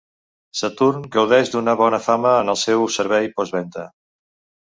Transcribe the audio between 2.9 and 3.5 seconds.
servei